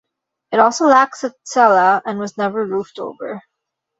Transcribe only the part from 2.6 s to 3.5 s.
roofed over.